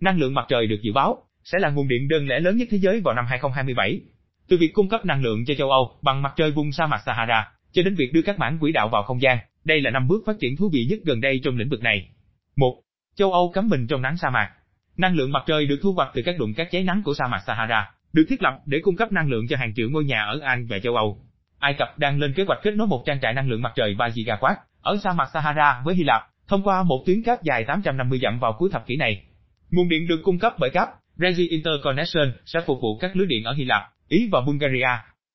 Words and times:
năng 0.00 0.18
lượng 0.18 0.34
mặt 0.34 0.46
trời 0.48 0.66
được 0.66 0.78
dự 0.82 0.92
báo 0.92 1.22
sẽ 1.44 1.58
là 1.58 1.70
nguồn 1.70 1.88
điện 1.88 2.08
đơn 2.08 2.28
lẻ 2.28 2.40
lớn 2.40 2.56
nhất 2.56 2.68
thế 2.70 2.78
giới 2.78 3.00
vào 3.00 3.14
năm 3.14 3.24
2027. 3.28 4.00
Từ 4.48 4.56
việc 4.56 4.74
cung 4.74 4.88
cấp 4.88 5.04
năng 5.04 5.22
lượng 5.22 5.44
cho 5.46 5.54
châu 5.54 5.70
Âu 5.70 5.98
bằng 6.02 6.22
mặt 6.22 6.32
trời 6.36 6.50
vùng 6.50 6.72
sa 6.72 6.86
mạc 6.86 6.98
Sahara, 7.06 7.52
cho 7.72 7.82
đến 7.82 7.94
việc 7.94 8.12
đưa 8.12 8.22
các 8.22 8.38
mảng 8.38 8.58
quỹ 8.58 8.72
đạo 8.72 8.88
vào 8.88 9.02
không 9.02 9.22
gian, 9.22 9.38
đây 9.64 9.80
là 9.80 9.90
năm 9.90 10.08
bước 10.08 10.22
phát 10.26 10.36
triển 10.40 10.56
thú 10.56 10.70
vị 10.72 10.86
nhất 10.90 10.98
gần 11.04 11.20
đây 11.20 11.40
trong 11.44 11.56
lĩnh 11.56 11.68
vực 11.68 11.82
này. 11.82 12.08
1. 12.56 12.82
Châu 13.16 13.32
Âu 13.32 13.50
cắm 13.54 13.68
mình 13.68 13.86
trong 13.86 14.02
nắng 14.02 14.16
sa 14.16 14.30
mạc. 14.30 14.50
Năng 14.96 15.14
lượng 15.14 15.32
mặt 15.32 15.42
trời 15.46 15.66
được 15.66 15.78
thu 15.82 15.92
hoạch 15.92 16.10
từ 16.14 16.22
các 16.24 16.38
đụng 16.38 16.54
các 16.56 16.68
cháy 16.70 16.84
nắng 16.84 17.02
của 17.04 17.14
sa 17.14 17.26
mạc 17.26 17.40
Sahara, 17.46 17.90
được 18.12 18.24
thiết 18.28 18.42
lập 18.42 18.58
để 18.66 18.78
cung 18.82 18.96
cấp 18.96 19.12
năng 19.12 19.28
lượng 19.28 19.44
cho 19.48 19.56
hàng 19.56 19.72
triệu 19.76 19.90
ngôi 19.90 20.04
nhà 20.04 20.22
ở 20.22 20.40
Anh 20.42 20.66
và 20.66 20.78
châu 20.78 20.96
Âu. 20.96 21.18
Ai 21.58 21.74
Cập 21.74 21.98
đang 21.98 22.18
lên 22.18 22.34
kế 22.34 22.44
hoạch 22.44 22.58
kết 22.62 22.74
nối 22.74 22.86
một 22.86 23.02
trang 23.06 23.20
trại 23.22 23.34
năng 23.34 23.48
lượng 23.48 23.62
mặt 23.62 23.72
trời 23.76 23.94
3 23.94 24.08
gigawatt 24.08 24.54
ở 24.82 24.96
sa 25.04 25.12
mạc 25.12 25.28
Sahara 25.32 25.82
với 25.84 25.94
Hy 25.94 26.04
Lạp, 26.04 26.22
thông 26.48 26.62
qua 26.62 26.82
một 26.82 27.02
tuyến 27.06 27.22
cáp 27.22 27.42
dài 27.42 27.64
850 27.64 28.18
dặm 28.22 28.38
vào 28.38 28.52
cuối 28.58 28.70
thập 28.72 28.86
kỷ 28.86 28.96
này. 28.96 29.24
Nguồn 29.70 29.88
điện 29.88 30.06
được 30.06 30.20
cung 30.22 30.38
cấp 30.38 30.54
bởi 30.58 30.70
cáp 30.70 30.88
Regi 31.16 31.50
Interconnection 31.50 32.32
sẽ 32.46 32.60
phục 32.66 32.78
vụ 32.82 32.98
các 32.98 33.16
lưới 33.16 33.26
điện 33.26 33.44
ở 33.44 33.52
Hy 33.52 33.64
Lạp, 33.64 33.82
Ý 34.08 34.28
và 34.32 34.40
Bulgaria. 34.40 34.88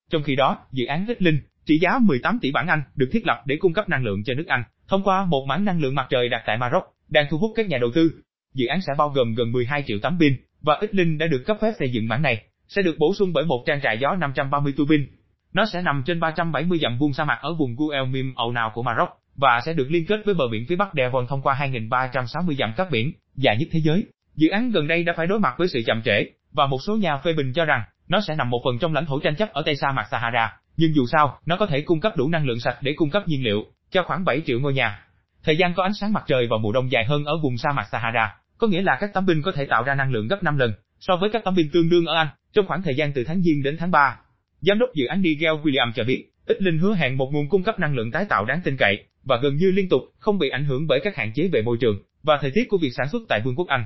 Trong 0.10 0.24
khi 0.24 0.36
đó, 0.36 0.58
dự 0.72 0.86
án 0.86 1.06
Ích 1.08 1.22
Linh, 1.22 1.40
trị 1.66 1.80
giá 1.82 2.00
18 2.02 2.40
tỷ 2.42 2.52
bảng 2.52 2.68
Anh, 2.68 2.82
được 2.96 3.10
thiết 3.12 3.28
lập 3.28 3.44
để 3.46 3.56
cung 3.60 3.74
cấp 3.74 3.90
năng 3.90 4.04
lượng 4.04 4.24
cho 4.24 4.34
nước 4.34 4.48
Anh, 4.48 4.64
thông 4.88 5.04
qua 5.04 5.26
một 5.26 5.46
mảng 5.48 5.66
năng 5.66 5.82
lượng 5.82 5.96
mặt 5.96 6.08
trời 6.10 6.30
đặt 6.30 6.44
tại 6.46 6.58
Maroc, 6.58 6.84
đang 7.10 7.26
thu 7.30 7.38
hút 7.38 7.52
các 7.56 7.68
nhà 7.68 7.78
đầu 7.78 7.92
tư. 7.96 8.12
Dự 8.54 8.68
án 8.68 8.82
sẽ 8.82 8.94
bao 8.98 9.10
gồm 9.10 9.36
gần 9.36 9.52
12 9.52 9.84
triệu 9.88 9.98
tấm 10.02 10.18
pin, 10.20 10.34
và 10.62 10.78
ít 10.82 10.96
Linh 10.96 11.18
đã 11.18 11.28
được 11.28 11.44
cấp 11.46 11.58
phép 11.62 11.72
xây 11.80 11.90
dựng 11.92 12.08
mảng 12.08 12.22
này, 12.22 12.44
sẽ 12.68 12.82
được 12.82 12.96
bổ 13.00 13.14
sung 13.14 13.34
bởi 13.34 13.46
một 13.46 13.64
trang 13.66 13.82
trại 13.84 13.98
gió 13.98 14.16
530 14.16 14.74
tu 14.78 14.86
pin. 14.90 15.08
Nó 15.54 15.66
sẽ 15.66 15.82
nằm 15.82 16.04
trên 16.06 16.20
370 16.20 16.80
dặm 16.82 16.98
vuông 16.98 17.14
sa 17.14 17.24
mạc 17.24 17.38
ở 17.42 17.54
vùng 17.54 17.76
Guelmim 17.76 18.34
Âu 18.36 18.52
nào 18.52 18.72
của 18.74 18.84
Maroc, 18.84 19.10
và 19.36 19.62
sẽ 19.66 19.74
được 19.74 19.88
liên 19.90 20.06
kết 20.06 20.22
với 20.26 20.34
bờ 20.34 20.48
biển 20.52 20.66
phía 20.70 20.76
bắc 20.76 20.90
Devon 20.94 21.28
thông 21.28 21.42
qua 21.42 21.56
2.360 21.56 22.56
dặm 22.56 22.74
cát 22.78 22.92
biển, 22.92 23.12
dài 23.36 23.58
nhất 23.58 23.68
thế 23.72 23.80
giới. 23.80 24.06
Dự 24.36 24.50
án 24.50 24.72
gần 24.72 24.88
đây 24.88 25.04
đã 25.04 25.14
phải 25.18 25.28
đối 25.28 25.40
mặt 25.40 25.54
với 25.58 25.68
sự 25.68 25.82
chậm 25.86 26.02
trễ, 26.02 26.26
và 26.52 26.68
một 26.68 26.78
số 26.82 26.96
nhà 26.96 27.18
phê 27.18 27.34
bình 27.34 27.54
cho 27.54 27.66
rằng 27.66 27.84
nó 28.08 28.22
sẽ 28.28 28.36
nằm 28.36 28.50
một 28.50 28.62
phần 28.66 28.80
trong 28.80 28.94
lãnh 28.94 29.06
thổ 29.06 29.20
tranh 29.20 29.36
chấp 29.36 29.54
ở 29.54 29.62
Tây 29.66 29.76
sa 29.76 29.92
mạc 29.92 30.08
Sahara, 30.12 30.54
nhưng 30.78 30.96
dù 30.96 31.06
sao, 31.12 31.40
nó 31.46 31.58
có 31.58 31.66
thể 31.66 31.82
cung 31.82 32.00
cấp 32.00 32.18
đủ 32.18 32.30
năng 32.30 32.46
lượng 32.46 32.60
sạch 32.60 32.78
để 32.82 32.94
cung 32.96 33.10
cấp 33.10 33.28
nhiên 33.28 33.44
liệu 33.44 33.66
cho 33.92 34.04
khoảng 34.04 34.26
7 34.26 34.42
triệu 34.46 34.60
ngôi 34.60 34.74
nhà. 34.74 35.00
Thời 35.44 35.58
gian 35.58 35.74
có 35.74 35.84
ánh 35.84 35.94
sáng 35.94 36.14
mặt 36.14 36.24
trời 36.28 36.48
vào 36.48 36.60
mùa 36.60 36.72
đông 36.72 36.92
dài 36.92 37.06
hơn 37.06 37.26
ở 37.26 37.34
vùng 37.44 37.58
sa 37.58 37.72
mạc 37.72 37.88
Sahara, 37.92 38.36
có 38.58 38.68
nghĩa 38.68 38.82
là 38.82 38.98
các 39.02 39.14
tấm 39.14 39.28
pin 39.28 39.42
có 39.42 39.52
thể 39.52 39.66
tạo 39.66 39.84
ra 39.84 39.96
năng 39.96 40.12
lượng 40.12 40.28
gấp 40.28 40.44
5 40.44 40.58
lần 40.58 40.74
so 41.00 41.16
với 41.16 41.30
các 41.34 41.44
tấm 41.44 41.56
pin 41.56 41.70
tương 41.74 41.90
đương 41.90 42.06
ở 42.06 42.16
Anh 42.16 42.28
trong 42.54 42.68
khoảng 42.68 42.82
thời 42.82 42.96
gian 42.96 43.14
từ 43.14 43.24
tháng 43.24 43.42
Giêng 43.42 43.64
đến 43.64 43.78
tháng 43.80 43.92
3. 43.92 44.20
Giám 44.62 44.80
đốc 44.80 44.90
dự 44.94 45.06
án 45.06 45.22
Nigel 45.22 45.54
William 45.54 45.92
cho 45.96 46.04
biết, 46.04 46.26
ít 46.46 46.62
linh 46.62 46.78
hứa 46.78 46.96
hẹn 46.96 47.18
một 47.18 47.30
nguồn 47.34 47.50
cung 47.50 47.64
cấp 47.64 47.80
năng 47.80 47.96
lượng 47.96 48.12
tái 48.12 48.26
tạo 48.30 48.46
đáng 48.46 48.62
tin 48.64 48.78
cậy 48.78 49.04
và 49.24 49.38
gần 49.44 49.56
như 49.56 49.72
liên 49.72 49.90
tục, 49.90 50.02
không 50.20 50.40
bị 50.40 50.50
ảnh 50.50 50.66
hưởng 50.66 50.88
bởi 50.88 51.00
các 51.04 51.16
hạn 51.16 51.32
chế 51.36 51.48
về 51.48 51.62
môi 51.62 51.78
trường 51.80 52.00
và 52.24 52.38
thời 52.42 52.52
tiết 52.54 52.64
của 52.70 52.78
việc 52.78 52.92
sản 52.98 53.08
xuất 53.12 53.22
tại 53.30 53.42
Vương 53.46 53.56
quốc 53.56 53.68
Anh. 53.68 53.86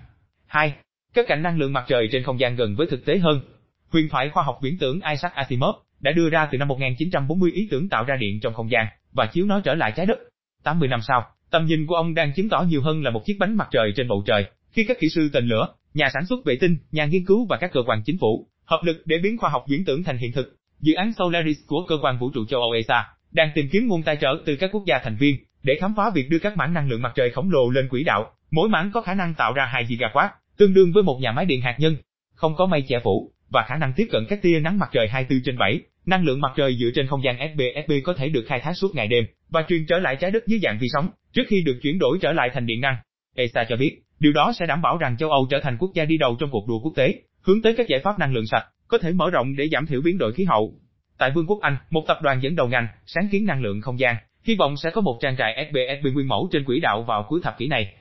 2. 0.49 0.73
Các 1.13 1.25
cạnh 1.27 1.43
năng 1.43 1.57
lượng 1.57 1.73
mặt 1.73 1.85
trời 1.87 2.09
trên 2.11 2.23
không 2.23 2.39
gian 2.39 2.55
gần 2.55 2.75
với 2.75 2.87
thực 2.87 3.05
tế 3.05 3.17
hơn. 3.17 3.41
Huyền 3.89 4.09
thoại 4.09 4.29
khoa 4.29 4.43
học 4.43 4.59
viễn 4.61 4.77
tưởng 4.77 4.99
Isaac 5.09 5.35
Asimov 5.35 5.75
đã 5.99 6.11
đưa 6.11 6.29
ra 6.29 6.47
từ 6.51 6.57
năm 6.57 6.67
1940 6.67 7.51
ý 7.51 7.67
tưởng 7.71 7.89
tạo 7.89 8.03
ra 8.03 8.15
điện 8.15 8.39
trong 8.39 8.53
không 8.53 8.71
gian 8.71 8.85
và 9.11 9.25
chiếu 9.25 9.45
nó 9.45 9.61
trở 9.61 9.75
lại 9.75 9.93
trái 9.95 10.05
đất. 10.05 10.19
80 10.63 10.89
năm 10.89 10.99
sau, 11.07 11.25
tầm 11.51 11.65
nhìn 11.65 11.85
của 11.85 11.95
ông 11.95 12.13
đang 12.13 12.33
chứng 12.33 12.49
tỏ 12.49 12.61
nhiều 12.61 12.81
hơn 12.81 13.03
là 13.03 13.11
một 13.11 13.25
chiếc 13.25 13.37
bánh 13.39 13.57
mặt 13.57 13.67
trời 13.71 13.93
trên 13.95 14.07
bầu 14.07 14.23
trời, 14.25 14.45
khi 14.71 14.83
các 14.83 14.99
kỹ 14.99 15.09
sư 15.09 15.29
tên 15.33 15.47
lửa, 15.47 15.67
nhà 15.93 16.09
sản 16.13 16.25
xuất 16.25 16.45
vệ 16.45 16.57
tinh, 16.61 16.77
nhà 16.91 17.05
nghiên 17.05 17.25
cứu 17.25 17.45
và 17.49 17.57
các 17.57 17.71
cơ 17.73 17.81
quan 17.85 18.01
chính 18.05 18.17
phủ 18.17 18.47
hợp 18.65 18.79
lực 18.83 19.01
để 19.05 19.17
biến 19.23 19.37
khoa 19.37 19.49
học 19.49 19.65
viễn 19.67 19.85
tưởng 19.85 20.03
thành 20.03 20.17
hiện 20.17 20.31
thực. 20.31 20.55
Dự 20.79 20.93
án 20.93 21.13
Solaris 21.13 21.57
của 21.67 21.85
cơ 21.87 21.97
quan 22.01 22.19
vũ 22.19 22.31
trụ 22.33 22.45
châu 22.45 22.61
Âu 22.61 22.71
ESA 22.71 23.07
đang 23.31 23.51
tìm 23.55 23.69
kiếm 23.71 23.87
nguồn 23.87 24.03
tài 24.03 24.17
trợ 24.21 24.41
từ 24.45 24.55
các 24.55 24.69
quốc 24.73 24.83
gia 24.85 24.99
thành 25.03 25.15
viên 25.15 25.35
để 25.63 25.77
khám 25.81 25.93
phá 25.97 26.03
việc 26.15 26.29
đưa 26.29 26.39
các 26.39 26.57
mảng 26.57 26.73
năng 26.73 26.89
lượng 26.89 27.01
mặt 27.01 27.11
trời 27.15 27.31
khổng 27.31 27.51
lồ 27.51 27.69
lên 27.69 27.89
quỹ 27.89 28.03
đạo. 28.03 28.31
Mỗi 28.51 28.69
mảng 28.69 28.91
có 28.93 29.01
khả 29.01 29.13
năng 29.13 29.33
tạo 29.33 29.53
ra 29.53 29.65
2 29.65 29.85
gigawatt, 29.85 30.29
tương 30.57 30.73
đương 30.73 30.91
với 30.93 31.03
một 31.03 31.19
nhà 31.21 31.31
máy 31.31 31.45
điện 31.45 31.61
hạt 31.61 31.75
nhân, 31.79 31.95
không 32.35 32.55
có 32.55 32.65
mây 32.65 32.83
che 32.87 32.99
phủ 33.03 33.31
và 33.49 33.65
khả 33.67 33.75
năng 33.75 33.93
tiếp 33.95 34.07
cận 34.11 34.25
các 34.29 34.41
tia 34.41 34.59
nắng 34.59 34.79
mặt 34.79 34.89
trời 34.91 35.07
24 35.07 35.43
trên 35.45 35.57
7. 35.57 35.81
Năng 36.05 36.23
lượng 36.23 36.41
mặt 36.41 36.51
trời 36.55 36.75
dựa 36.79 36.89
trên 36.95 37.07
không 37.07 37.23
gian 37.23 37.37
FBFB 37.37 38.01
có 38.03 38.13
thể 38.13 38.29
được 38.29 38.43
khai 38.47 38.59
thác 38.59 38.73
suốt 38.73 38.95
ngày 38.95 39.07
đêm 39.07 39.23
và 39.49 39.65
truyền 39.67 39.85
trở 39.85 39.99
lại 39.99 40.15
trái 40.15 40.31
đất 40.31 40.47
dưới 40.47 40.59
dạng 40.63 40.77
vi 40.79 40.87
sóng 40.93 41.09
trước 41.33 41.43
khi 41.47 41.61
được 41.65 41.79
chuyển 41.81 41.99
đổi 41.99 42.17
trở 42.21 42.31
lại 42.31 42.49
thành 42.53 42.65
điện 42.65 42.81
năng. 42.81 42.95
ESA 43.35 43.63
cho 43.69 43.75
biết, 43.75 43.97
điều 44.19 44.33
đó 44.33 44.51
sẽ 44.59 44.65
đảm 44.65 44.81
bảo 44.81 44.97
rằng 44.97 45.17
châu 45.17 45.29
Âu 45.29 45.47
trở 45.49 45.59
thành 45.63 45.77
quốc 45.79 45.91
gia 45.93 46.05
đi 46.05 46.17
đầu 46.17 46.35
trong 46.39 46.49
cuộc 46.51 46.67
đua 46.67 46.79
quốc 46.79 46.93
tế, 46.95 47.21
hướng 47.41 47.61
tới 47.61 47.73
các 47.77 47.87
giải 47.87 47.99
pháp 47.99 48.19
năng 48.19 48.33
lượng 48.33 48.47
sạch, 48.47 48.65
có 48.87 48.97
thể 48.97 49.11
mở 49.11 49.29
rộng 49.29 49.55
để 49.55 49.67
giảm 49.71 49.85
thiểu 49.85 50.01
biến 50.01 50.17
đổi 50.17 50.33
khí 50.33 50.43
hậu. 50.43 50.73
Tại 51.17 51.31
Vương 51.31 51.47
quốc 51.47 51.59
Anh, 51.61 51.77
một 51.89 52.03
tập 52.07 52.17
đoàn 52.21 52.39
dẫn 52.41 52.55
đầu 52.55 52.67
ngành, 52.67 52.87
sáng 53.05 53.27
kiến 53.31 53.45
năng 53.45 53.61
lượng 53.61 53.81
không 53.81 53.99
gian, 53.99 54.15
hy 54.43 54.55
vọng 54.55 54.77
sẽ 54.77 54.89
có 54.89 55.01
một 55.01 55.17
trang 55.21 55.35
trại 55.37 55.69
SPSP 55.69 56.13
nguyên 56.13 56.27
mẫu 56.27 56.49
trên 56.51 56.65
quỹ 56.65 56.79
đạo 56.79 57.03
vào 57.03 57.25
cuối 57.29 57.39
thập 57.43 57.57
kỷ 57.57 57.67
này. 57.67 57.93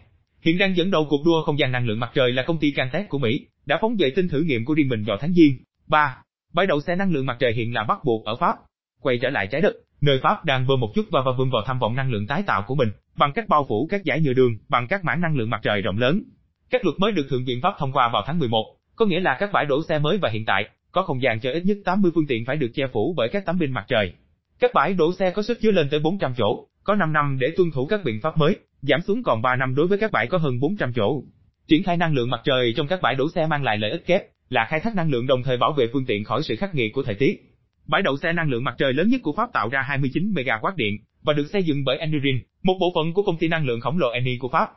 Hiện 0.43 0.59
đang 0.59 0.77
dẫn 0.77 0.91
đầu 0.91 1.07
cuộc 1.11 1.23
đua 1.25 1.43
không 1.43 1.59
gian 1.59 1.73
năng 1.73 1.87
lượng 1.87 2.01
mặt 2.01 2.11
trời 2.15 2.33
là 2.33 2.43
công 2.43 2.59
ty 2.59 2.71
Cantech 2.71 3.09
của 3.09 3.19
Mỹ, 3.19 3.47
đã 3.67 3.79
phóng 3.81 3.97
vệ 3.97 4.11
tinh 4.17 4.29
thử 4.29 4.41
nghiệm 4.41 4.65
của 4.65 4.75
riêng 4.75 4.89
mình 4.89 5.05
vào 5.05 5.17
tháng 5.21 5.33
Giêng. 5.33 5.53
3. 5.87 6.17
Bãi 6.55 6.67
đậu 6.67 6.81
xe 6.81 6.97
năng 6.97 7.13
lượng 7.13 7.27
mặt 7.27 7.37
trời 7.39 7.53
hiện 7.53 7.75
là 7.75 7.85
bắt 7.85 7.99
buộc 8.05 8.25
ở 8.25 8.37
Pháp. 8.37 8.57
Quay 9.01 9.19
trở 9.19 9.31
lại 9.31 9.47
trái 9.47 9.61
đất, 9.61 9.73
nơi 10.01 10.21
Pháp 10.23 10.45
đang 10.45 10.67
vơ 10.67 10.77
một 10.77 10.93
chút 10.95 11.07
và 11.11 11.23
và 11.27 11.33
vươn 11.39 11.51
vào 11.51 11.63
tham 11.67 11.79
vọng 11.79 11.95
năng 11.95 12.11
lượng 12.11 12.27
tái 12.27 12.43
tạo 12.47 12.65
của 12.67 12.75
mình, 12.75 12.89
bằng 13.17 13.33
cách 13.33 13.49
bao 13.49 13.67
phủ 13.69 13.87
các 13.91 14.05
giải 14.05 14.21
nhựa 14.21 14.33
đường 14.33 14.53
bằng 14.69 14.87
các 14.89 15.05
mảng 15.05 15.21
năng 15.21 15.37
lượng 15.37 15.51
mặt 15.51 15.61
trời 15.63 15.81
rộng 15.81 15.99
lớn. 15.99 16.23
Các 16.71 16.85
luật 16.85 16.99
mới 16.99 17.13
được 17.13 17.27
Thượng 17.31 17.45
viện 17.45 17.61
Pháp 17.63 17.75
thông 17.79 17.93
qua 17.93 18.09
vào 18.13 18.23
tháng 18.27 18.39
11, 18.39 18.77
có 18.97 19.07
nghĩa 19.07 19.21
là 19.21 19.37
các 19.41 19.51
bãi 19.53 19.67
đổ 19.67 19.83
xe 19.89 19.99
mới 19.99 20.19
và 20.19 20.31
hiện 20.31 20.45
tại 20.45 20.69
có 20.93 21.03
không 21.03 21.23
gian 21.23 21.41
cho 21.41 21.51
ít 21.51 21.63
nhất 21.65 21.77
80 21.85 22.11
phương 22.15 22.27
tiện 22.27 22.45
phải 22.45 22.57
được 22.57 22.71
che 22.75 22.87
phủ 22.93 23.15
bởi 23.17 23.29
các 23.29 23.47
tấm 23.47 23.59
pin 23.61 23.73
mặt 23.73 23.85
trời. 23.89 24.13
Các 24.61 24.71
bãi 24.75 24.95
đổ 24.95 25.13
xe 25.13 25.31
có 25.31 25.43
sức 25.43 25.61
chứa 25.61 25.71
lên 25.71 25.89
tới 25.91 26.01
400 26.01 26.35
chỗ, 26.37 26.67
có 26.85 26.95
5 26.95 27.13
năm 27.13 27.39
để 27.41 27.47
tuân 27.57 27.71
thủ 27.71 27.87
các 27.87 28.01
biện 28.05 28.21
pháp 28.23 28.39
mới, 28.39 28.57
giảm 28.83 29.01
xuống 29.01 29.23
còn 29.23 29.43
3 29.43 29.57
năm 29.57 29.75
đối 29.75 29.87
với 29.87 29.99
các 29.99 30.13
bãi 30.13 30.27
có 30.27 30.39
hơn 30.39 30.61
400 30.61 30.93
chỗ. 30.93 31.23
Triển 31.69 31.83
khai 31.83 31.97
năng 31.97 32.15
lượng 32.15 32.31
mặt 32.31 32.41
trời 32.45 32.75
trong 32.77 32.87
các 32.87 33.01
bãi 33.03 33.15
đổ 33.15 33.25
xe 33.35 33.47
mang 33.47 33.63
lại 33.63 33.79
lợi 33.79 33.91
ích 33.91 34.07
kép 34.07 34.23
là 34.49 34.67
khai 34.69 34.81
thác 34.81 34.95
năng 34.95 35.11
lượng 35.11 35.27
đồng 35.27 35.43
thời 35.43 35.57
bảo 35.57 35.73
vệ 35.73 35.87
phương 35.93 36.05
tiện 36.07 36.25
khỏi 36.25 36.43
sự 36.43 36.57
khắc 36.57 36.75
nghiệt 36.75 36.93
của 36.95 37.03
thời 37.03 37.15
tiết. 37.15 37.49
Bãi 37.87 38.03
đậu 38.03 38.17
xe 38.17 38.33
năng 38.33 38.51
lượng 38.51 38.65
mặt 38.65 38.75
trời 38.79 38.93
lớn 38.93 39.09
nhất 39.09 39.21
của 39.23 39.33
Pháp 39.37 39.53
tạo 39.53 39.69
ra 39.69 39.83
29 39.83 40.33
MW 40.33 40.77
điện 40.77 40.99
và 41.23 41.33
được 41.33 41.47
xây 41.53 41.63
dựng 41.63 41.85
bởi 41.85 41.99
Enerin, 41.99 42.39
một 42.63 42.75
bộ 42.81 42.93
phận 42.95 43.15
của 43.15 43.23
công 43.23 43.37
ty 43.37 43.49
năng 43.49 43.67
lượng 43.67 43.81
khổng 43.81 43.99
lồ 43.99 44.11
Eni 44.11 44.39
của 44.39 44.49
Pháp. 44.49 44.71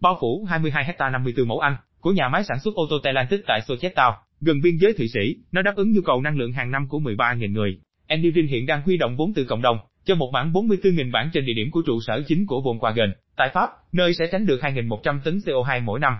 Bao 0.00 0.18
phủ 0.20 0.44
22 0.48 0.84
hecta 0.84 1.10
54 1.10 1.48
mẫu 1.48 1.58
Anh 1.58 1.76
của 2.00 2.12
nhà 2.12 2.28
máy 2.28 2.44
sản 2.44 2.60
xuất 2.60 2.74
ô 2.74 2.86
tô 2.90 2.98
Stellantis 3.02 3.40
tại 3.46 3.60
Sochetau, 3.68 4.16
gần 4.40 4.60
biên 4.62 4.76
giới 4.76 4.92
Thụy 4.92 5.08
Sĩ, 5.08 5.36
nó 5.52 5.62
đáp 5.62 5.76
ứng 5.76 5.92
nhu 5.92 6.00
cầu 6.00 6.22
năng 6.22 6.38
lượng 6.38 6.52
hàng 6.52 6.70
năm 6.70 6.88
của 6.88 6.98
13.000 6.98 7.52
người. 7.52 7.78
Enerin 8.06 8.46
hiện 8.46 8.66
đang 8.66 8.82
huy 8.82 8.96
động 8.96 9.16
vốn 9.16 9.32
từ 9.34 9.44
cộng 9.44 9.62
đồng 9.62 9.78
cho 10.06 10.14
một 10.14 10.30
bản 10.32 10.52
44.000 10.52 11.10
bản 11.12 11.30
trên 11.32 11.46
địa 11.46 11.52
điểm 11.56 11.70
của 11.70 11.82
trụ 11.86 12.00
sở 12.00 12.22
chính 12.26 12.46
của 12.46 12.60
Volkswagen 12.60 13.12
tại 13.36 13.50
Pháp, 13.54 13.70
nơi 13.92 14.14
sẽ 14.14 14.24
tránh 14.32 14.46
được 14.46 14.60
2.100 14.60 15.20
tấn 15.24 15.38
CO2 15.38 15.84
mỗi 15.84 16.00
năm. 16.00 16.16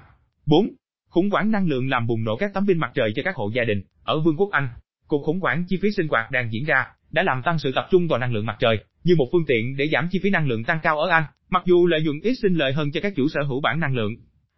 4. 0.46 0.68
Khủng 1.08 1.30
hoảng 1.30 1.50
năng 1.50 1.66
lượng 1.66 1.88
làm 1.88 2.06
bùng 2.06 2.24
nổ 2.24 2.36
các 2.36 2.50
tấm 2.54 2.66
pin 2.66 2.78
mặt 2.78 2.90
trời 2.94 3.12
cho 3.16 3.22
các 3.24 3.36
hộ 3.36 3.50
gia 3.54 3.64
đình 3.64 3.82
ở 4.04 4.20
Vương 4.20 4.36
quốc 4.36 4.50
Anh. 4.52 4.68
Cuộc 5.06 5.22
khủng 5.24 5.40
hoảng 5.40 5.64
chi 5.68 5.78
phí 5.82 5.90
sinh 5.90 6.08
hoạt 6.08 6.30
đang 6.30 6.52
diễn 6.52 6.64
ra 6.64 6.86
đã 7.10 7.22
làm 7.22 7.42
tăng 7.42 7.58
sự 7.58 7.72
tập 7.74 7.88
trung 7.90 8.08
vào 8.08 8.18
năng 8.18 8.32
lượng 8.32 8.46
mặt 8.46 8.56
trời 8.58 8.78
như 9.04 9.14
một 9.18 9.26
phương 9.32 9.46
tiện 9.46 9.76
để 9.76 9.88
giảm 9.92 10.08
chi 10.10 10.18
phí 10.22 10.30
năng 10.30 10.48
lượng 10.48 10.64
tăng 10.64 10.78
cao 10.82 10.98
ở 10.98 11.10
Anh, 11.10 11.24
mặc 11.48 11.62
dù 11.66 11.86
lợi 11.86 12.00
nhuận 12.02 12.20
ít 12.22 12.34
sinh 12.42 12.54
lợi 12.54 12.72
hơn 12.72 12.92
cho 12.92 13.00
các 13.00 13.12
chủ 13.16 13.28
sở 13.28 13.42
hữu 13.42 13.60
bản 13.60 13.80
năng 13.80 13.94
lượng. 13.94 14.12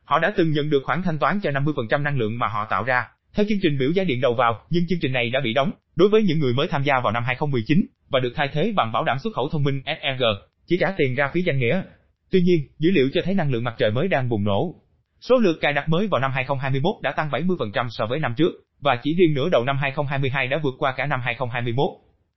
Họ 0.05 0.19
đã 0.19 0.33
từng 0.37 0.53
nhận 0.53 0.71
được 0.71 0.83
khoản 0.85 1.03
thanh 1.03 1.19
toán 1.19 1.41
cho 1.41 1.51
50% 1.51 2.03
năng 2.03 2.19
lượng 2.19 2.39
mà 2.39 2.47
họ 2.47 2.67
tạo 2.71 2.85
ra 2.85 3.09
theo 3.35 3.47
chương 3.49 3.59
trình 3.63 3.79
biểu 3.79 3.91
giá 3.91 4.05
điện 4.05 4.21
đầu 4.21 4.35
vào, 4.35 4.61
nhưng 4.71 4.87
chương 4.89 4.99
trình 5.03 5.13
này 5.13 5.31
đã 5.31 5.41
bị 5.45 5.53
đóng 5.53 5.71
đối 5.97 6.09
với 6.09 6.23
những 6.23 6.39
người 6.39 6.55
mới 6.55 6.69
tham 6.69 6.83
gia 6.83 7.01
vào 7.01 7.13
năm 7.13 7.25
2019 7.27 7.87
và 8.11 8.21
được 8.21 8.33
thay 8.35 8.49
thế 8.53 8.73
bằng 8.77 8.93
bảo 8.93 9.05
đảm 9.05 9.19
xuất 9.19 9.35
khẩu 9.35 9.49
thông 9.49 9.65
minh 9.65 9.83
SEG, 9.87 10.23
chỉ 10.67 10.77
trả 10.81 10.95
tiền 10.97 11.15
ra 11.15 11.31
phí 11.35 11.43
danh 11.43 11.59
nghĩa. 11.59 11.83
Tuy 12.31 12.41
nhiên, 12.41 12.61
dữ 12.79 12.91
liệu 12.91 13.09
cho 13.13 13.21
thấy 13.25 13.35
năng 13.35 13.51
lượng 13.51 13.65
mặt 13.65 13.75
trời 13.79 13.91
mới 13.91 14.09
đang 14.09 14.29
bùng 14.29 14.45
nổ. 14.45 14.75
Số 15.21 15.39
lượt 15.39 15.59
cài 15.61 15.73
đặt 15.73 15.89
mới 15.89 16.07
vào 16.07 16.21
năm 16.21 16.31
2021 16.35 16.95
đã 17.03 17.13
tăng 17.13 17.31
70% 17.31 17.89
so 17.91 18.07
với 18.07 18.19
năm 18.19 18.35
trước, 18.37 18.53
và 18.81 19.01
chỉ 19.03 19.15
riêng 19.15 19.35
nửa 19.35 19.49
đầu 19.49 19.65
năm 19.65 19.77
2022 19.77 20.47
đã 20.47 20.61
vượt 20.63 20.75
qua 20.79 20.95
cả 20.97 21.07
năm 21.07 21.21
2021. 21.25 21.91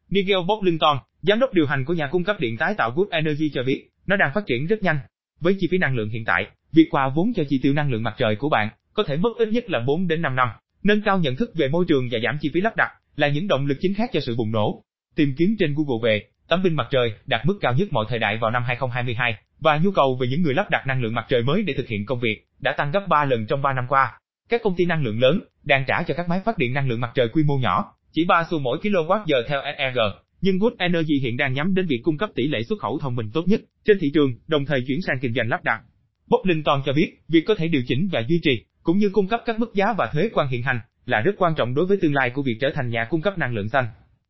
Nigel 0.10 0.38
Bocklinton, 0.48 0.98
giám 1.22 1.40
đốc 1.40 1.54
điều 1.54 1.66
hành 1.68 1.86
của 1.86 1.94
nhà 1.94 2.08
cung 2.08 2.24
cấp 2.24 2.40
điện 2.40 2.58
tái 2.58 2.74
tạo 2.78 2.92
Good 2.92 3.08
Energy 3.10 3.50
cho 3.54 3.64
biết, 3.64 3.90
nó 4.08 4.16
đang 4.16 4.32
phát 4.36 4.46
triển 4.48 4.68
rất 4.68 4.84
nhanh. 4.84 5.00
Với 5.40 5.56
chi 5.60 5.68
phí 5.72 5.78
năng 5.78 5.96
lượng 5.96 6.10
hiện 6.10 6.26
tại, 6.26 6.48
việc 6.72 6.88
qua 6.92 7.10
vốn 7.16 7.34
cho 7.36 7.44
chi 7.50 7.60
tiêu 7.64 7.74
năng 7.74 7.92
lượng 7.92 8.04
mặt 8.04 8.14
trời 8.18 8.36
của 8.36 8.50
bạn 8.50 8.70
có 8.94 9.04
thể 9.04 9.18
mất 9.18 9.30
ít 9.38 9.50
nhất 9.50 9.70
là 9.70 9.80
4 9.80 10.08
đến 10.08 10.22
5 10.22 10.36
năm. 10.36 10.50
Nâng 10.84 11.02
cao 11.02 11.20
nhận 11.20 11.36
thức 11.36 11.52
về 11.56 11.68
môi 11.68 11.86
trường 11.88 12.08
và 12.12 12.20
giảm 12.24 12.38
chi 12.42 12.50
phí 12.54 12.62
lắp 12.62 12.76
đặt 12.76 12.92
là 13.16 13.28
những 13.28 13.48
động 13.48 13.66
lực 13.66 13.78
chính 13.82 13.94
khác 13.94 14.10
cho 14.14 14.20
sự 14.20 14.36
bùng 14.36 14.52
nổ. 14.52 14.84
Tìm 15.16 15.34
kiếm 15.38 15.56
trên 15.60 15.76
Google 15.76 16.10
về 16.10 16.26
tấm 16.48 16.64
pin 16.64 16.74
mặt 16.74 16.88
trời 16.92 17.14
đạt 17.26 17.46
mức 17.46 17.58
cao 17.62 17.74
nhất 17.74 17.88
mọi 17.92 18.06
thời 18.10 18.20
đại 18.20 18.38
vào 18.38 18.52
năm 18.52 18.64
2022 18.68 19.36
và 19.60 19.78
nhu 19.78 19.92
cầu 19.92 20.18
về 20.22 20.28
những 20.28 20.42
người 20.42 20.54
lắp 20.54 20.70
đặt 20.70 20.88
năng 20.88 21.02
lượng 21.02 21.16
mặt 21.16 21.26
trời 21.30 21.44
mới 21.44 21.64
để 21.64 21.74
thực 21.74 21.88
hiện 21.88 22.06
công 22.06 22.20
việc 22.20 22.48
đã 22.60 22.74
tăng 22.78 22.92
gấp 22.92 23.06
3 23.10 23.26
lần 23.26 23.46
trong 23.48 23.62
3 23.62 23.74
năm 23.74 23.86
qua. 23.90 24.20
Các 24.50 24.62
công 24.64 24.76
ty 24.78 24.86
năng 24.86 25.04
lượng 25.04 25.20
lớn 25.20 25.40
đang 25.64 25.86
trả 25.88 26.04
cho 26.04 26.14
các 26.14 26.30
máy 26.30 26.42
phát 26.46 26.58
điện 26.58 26.74
năng 26.74 26.90
lượng 26.90 27.02
mặt 27.02 27.12
trời 27.16 27.28
quy 27.28 27.44
mô 27.44 27.58
nhỏ, 27.58 27.94
chỉ 28.12 28.26
3 28.26 28.44
xu 28.50 28.60
mỗi 28.60 28.78
kWh 28.82 29.44
theo 29.48 29.62
SEG, 29.78 29.98
nhưng 30.42 30.60
Good 30.60 30.74
Energy 30.78 31.20
hiện 31.22 31.38
đang 31.38 31.54
nhắm 31.54 31.76
đến 31.76 31.86
việc 31.88 32.00
cung 32.04 32.18
cấp 32.18 32.30
tỷ 32.36 32.48
lệ 32.48 32.64
xuất 32.64 32.80
khẩu 32.80 33.00
thông 33.00 33.16
minh 33.16 33.30
tốt 33.34 33.44
nhất 33.48 33.62
trên 33.86 33.98
thị 34.02 34.12
trường, 34.14 34.34
đồng 34.48 34.66
thời 34.66 34.84
chuyển 34.88 35.02
sang 35.02 35.20
kinh 35.22 35.34
doanh 35.34 35.50
lắp 35.50 35.64
đặt. 35.64 35.82
Bob 36.28 36.46
Linton 36.46 36.82
cho 36.86 36.94
biết, 36.94 37.18
việc 37.28 37.44
có 37.48 37.56
thể 37.56 37.68
điều 37.68 37.82
chỉnh 37.88 38.10
và 38.12 38.24
duy 38.28 38.40
trì, 38.44 38.66
cũng 38.84 38.98
như 38.98 39.10
cung 39.10 39.28
cấp 39.28 39.42
các 39.46 39.60
mức 39.60 39.74
giá 39.74 39.94
và 39.94 40.10
thuế 40.14 40.30
quan 40.34 40.48
hiện 40.48 40.64
hành, 40.64 40.80
là 41.06 41.22
rất 41.22 41.36
quan 41.38 41.56
trọng 41.56 41.76
đối 41.76 41.86
với 41.86 41.98
tương 42.02 42.14
lai 42.14 42.30
của 42.30 42.42
việc 42.42 42.58
trở 42.62 42.72
thành 42.76 42.90
nhà 42.90 43.08
cung 43.10 43.22
cấp 43.22 43.38
năng 43.38 43.54
lượng 43.54 43.70
xanh. 43.70 43.86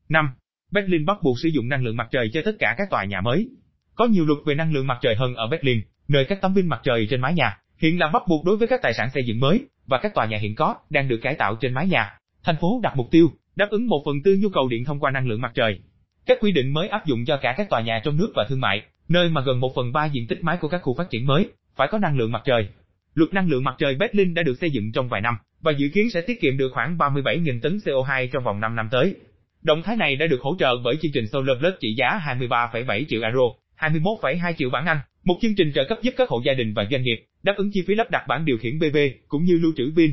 5. 0.10 0.30
Berlin 0.72 1.06
bắt 1.06 1.18
buộc 1.24 1.40
sử 1.40 1.50
dụng 1.50 1.70
năng 1.70 1.84
lượng 1.84 1.98
mặt 1.98 2.08
trời 2.12 2.30
cho 2.34 2.42
tất 2.46 2.56
cả 2.60 2.76
các 2.78 2.90
tòa 2.90 3.06
nhà 3.06 3.22
mới. 3.22 3.50
Có 3.96 4.06
nhiều 4.06 4.26
luật 4.26 4.40
về 4.46 4.56
năng 4.56 4.74
lượng 4.74 4.88
mặt 4.88 4.98
trời 5.02 5.16
hơn 5.16 5.36
ở 5.36 5.48
Berlin, 5.48 5.82
nơi 6.08 6.26
các 6.26 6.42
tấm 6.42 6.56
pin 6.56 6.68
mặt 6.68 6.80
trời 6.84 7.08
trên 7.10 7.22
mái 7.22 7.34
nhà 7.34 7.58
hiện 7.78 8.00
là 8.00 8.10
bắt 8.14 8.24
buộc 8.28 8.46
đối 8.46 8.58
với 8.58 8.68
các 8.68 8.82
tài 8.84 8.94
sản 8.94 9.10
xây 9.14 9.24
dựng 9.26 9.40
mới 9.40 9.66
và 9.88 9.98
các 9.98 10.14
tòa 10.16 10.26
nhà 10.26 10.38
hiện 10.38 10.56
có 10.56 10.76
đang 10.90 11.08
được 11.08 11.18
cải 11.18 11.36
tạo 11.36 11.56
trên 11.56 11.74
mái 11.74 11.88
nhà. 11.88 12.18
Thành 12.44 12.56
phố 12.62 12.80
đặt 12.84 12.98
mục 12.98 13.08
tiêu 13.12 13.32
đáp 13.56 13.68
ứng 13.70 13.88
một 13.88 14.02
phần 14.06 14.16
tư 14.24 14.38
nhu 14.42 14.50
cầu 14.50 14.68
điện 14.70 14.86
thông 14.86 15.00
qua 15.00 15.12
năng 15.12 15.28
lượng 15.28 15.42
mặt 15.42 15.52
trời. 15.56 15.80
Các 16.26 16.38
quy 16.42 16.52
định 16.52 16.74
mới 16.74 16.88
áp 16.88 17.06
dụng 17.06 17.26
cho 17.26 17.38
cả 17.38 17.54
các 17.58 17.70
tòa 17.70 17.82
nhà 17.82 18.02
trong 18.04 18.18
nước 18.18 18.32
và 18.36 18.46
thương 18.50 18.62
mại, 18.62 18.82
nơi 19.08 19.30
mà 19.30 19.42
gần 19.42 19.60
một 19.60 19.72
phần 19.76 19.92
ba 19.92 20.06
diện 20.06 20.28
tích 20.28 20.44
mái 20.44 20.58
của 20.58 20.68
các 20.68 20.82
khu 20.84 20.96
phát 20.98 21.10
triển 21.10 21.26
mới 21.26 21.50
phải 21.76 21.88
có 21.92 21.98
năng 21.98 22.18
lượng 22.18 22.32
mặt 22.32 22.42
trời. 22.46 22.68
Luật 23.14 23.34
năng 23.34 23.50
lượng 23.50 23.64
mặt 23.64 23.76
trời 23.78 23.96
Berlin 23.96 24.34
đã 24.34 24.44
được 24.44 24.56
xây 24.62 24.72
dựng 24.72 24.92
trong 24.92 25.10
vài 25.10 25.22
năm 25.22 25.36
và 25.62 25.72
dự 25.72 25.90
kiến 25.94 26.10
sẽ 26.10 26.22
tiết 26.22 26.42
kiệm 26.42 26.58
được 26.58 26.70
khoảng 26.74 26.98
37.000 26.98 27.60
tấn 27.62 27.78
CO2 27.78 28.28
trong 28.32 28.44
vòng 28.44 28.60
5 28.60 28.76
năm 28.76 28.88
tới. 28.92 29.16
Động 29.64 29.82
thái 29.84 29.96
này 29.96 30.16
đã 30.16 30.28
được 30.28 30.42
hỗ 30.42 30.56
trợ 30.60 30.76
bởi 30.84 30.96
chương 31.02 31.12
trình 31.12 31.28
Solar 31.28 31.58
Plus 31.60 31.74
trị 31.80 31.94
giá 31.98 32.22
23,7 32.26 33.06
triệu 33.10 33.22
euro, 33.22 33.42
21,2 33.80 34.54
triệu 34.58 34.70
bảng 34.70 34.86
Anh, 34.86 35.00
một 35.24 35.38
chương 35.42 35.56
trình 35.56 35.72
trợ 35.76 35.86
cấp 35.90 35.98
giúp 36.02 36.14
các 36.18 36.30
hộ 36.30 36.42
gia 36.46 36.54
đình 36.54 36.74
và 36.74 36.88
doanh 36.92 37.04
nghiệp 37.04 37.26
đáp 37.44 37.54
ứng 37.58 37.72
chi 37.74 37.84
phí 37.88 37.96
lắp 37.96 38.12
đặt 38.12 38.26
bảng 38.28 38.46
điều 38.46 38.58
khiển 38.58 38.80
PV 38.80 38.98
cũng 39.28 39.44
như 39.44 39.58
lưu 39.62 39.72
trữ 39.78 39.92
pin. 39.96 40.12